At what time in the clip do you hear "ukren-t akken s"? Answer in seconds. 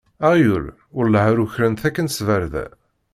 1.43-2.15